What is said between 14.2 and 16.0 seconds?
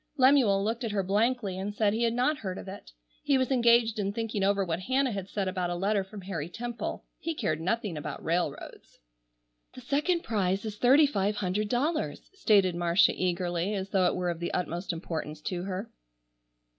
of the utmost importance to her.